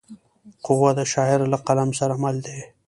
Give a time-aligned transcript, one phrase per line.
[0.65, 2.55] قهوه د شاعر له قلم سره مل ده